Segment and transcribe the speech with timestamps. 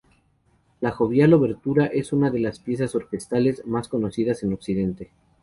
[0.79, 5.11] La jovial obertura es una de las piezas orquestales más conocidas en Occidente.